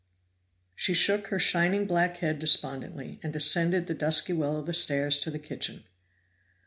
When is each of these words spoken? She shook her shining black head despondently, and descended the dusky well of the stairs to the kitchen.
She 0.75 0.95
shook 0.95 1.27
her 1.27 1.37
shining 1.37 1.85
black 1.85 2.17
head 2.17 2.39
despondently, 2.39 3.19
and 3.21 3.31
descended 3.31 3.85
the 3.85 3.93
dusky 3.93 4.33
well 4.33 4.57
of 4.57 4.65
the 4.65 4.73
stairs 4.73 5.19
to 5.19 5.29
the 5.29 5.37
kitchen. 5.37 5.83